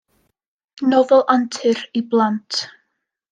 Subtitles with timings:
[0.93, 2.63] Nofel antur i blant.